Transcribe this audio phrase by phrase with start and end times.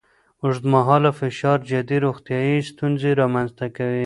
[0.43, 3.99] اوږدمهاله فشار جدي روغتیایي ستونزې رامنځ ته کوي.